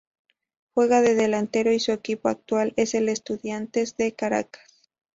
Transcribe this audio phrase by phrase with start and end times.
[0.73, 4.83] Juega de delantero y su equipo actual es el Estudiantes de Caracas.